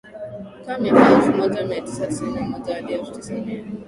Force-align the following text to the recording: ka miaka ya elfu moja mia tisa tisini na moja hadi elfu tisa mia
ka 0.63 0.73
miaka 0.79 1.03
ya 1.05 1.11
elfu 1.17 1.31
moja 1.37 1.65
mia 1.67 1.81
tisa 1.81 2.07
tisini 2.07 2.33
na 2.35 2.41
moja 2.41 2.75
hadi 2.75 2.93
elfu 2.93 3.11
tisa 3.11 3.33
mia 3.33 3.63